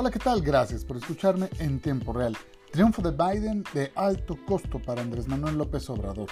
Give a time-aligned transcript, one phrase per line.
[0.00, 0.40] Hola, ¿qué tal?
[0.40, 2.34] Gracias por escucharme en tiempo real.
[2.70, 6.30] Triunfo de Biden de alto costo para Andrés Manuel López Obrador.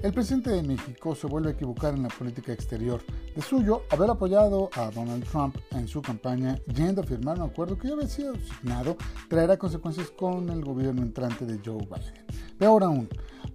[0.00, 3.02] El presidente de México se vuelve a equivocar en la política exterior.
[3.34, 7.76] De suyo, haber apoyado a Donald Trump en su campaña yendo a firmar un acuerdo
[7.76, 8.96] que ya había sido asignado
[9.28, 12.24] traerá consecuencias con el gobierno entrante de Joe Biden.
[12.56, 13.08] Peor aún,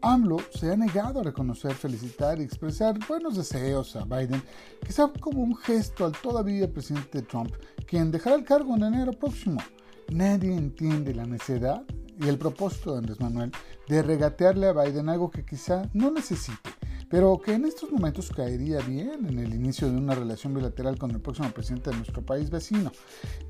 [0.04, 4.44] AMLO se ha negado a reconocer, felicitar y expresar buenos deseos a Biden,
[4.86, 7.54] quizá como un gesto al todavía presidente Trump,
[7.88, 9.62] quien dejará el cargo en enero próximo.
[10.10, 11.84] Nadie entiende la necedad
[12.20, 13.54] y el propósito de Andrés Manuel
[13.88, 16.73] de regatearle a Biden algo que quizá no necesite
[17.14, 21.12] pero que en estos momentos caería bien en el inicio de una relación bilateral con
[21.12, 22.92] el próximo presidente de nuestro país vecino.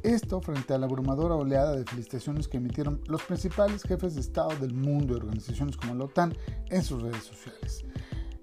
[0.04, 4.50] Esto frente a la abrumadora oleada de felicitaciones que emitieron los principales jefes de Estado
[4.60, 6.36] del mundo y organizaciones como la OTAN
[6.72, 7.86] en sus redes sociales.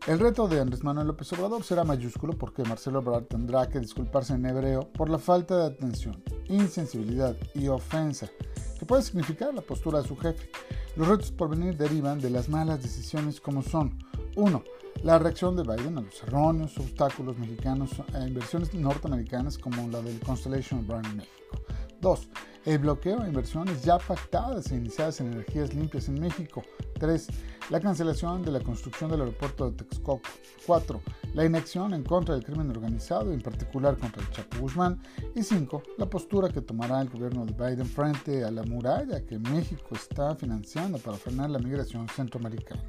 [0.07, 4.33] El reto de Andrés Manuel López Obrador será mayúsculo porque Marcelo Obrador tendrá que disculparse
[4.33, 8.31] en hebreo por la falta de atención, insensibilidad y ofensa
[8.79, 10.49] que puede significar la postura de su jefe.
[10.97, 13.99] Los retos por venir derivan de las malas decisiones como son
[14.41, 14.65] 1.
[15.03, 20.19] La reacción de Biden a los erróneos obstáculos mexicanos a inversiones norteamericanas como la del
[20.21, 21.61] Constellation Brand en México.
[22.01, 22.29] 2.
[22.65, 26.63] El bloqueo a inversiones ya pactadas e iniciadas en energías limpias en México.
[26.99, 27.27] 3.
[27.69, 30.23] La cancelación de la construcción del aeropuerto de Texcoco.
[30.67, 31.03] 4.
[31.35, 35.03] La inacción en contra del crimen organizado, en particular contra el Chapo Guzmán.
[35.35, 35.83] Y 5.
[35.99, 40.35] La postura que tomará el gobierno de Biden frente a la muralla que México está
[40.35, 42.83] financiando para frenar la migración centroamericana.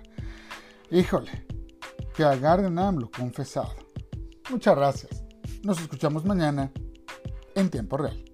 [0.92, 1.46] Híjole,
[2.14, 3.74] que agarren AMLO confesado.
[4.50, 5.24] Muchas gracias.
[5.64, 6.70] Nos escuchamos mañana
[7.56, 8.31] en tiempo real.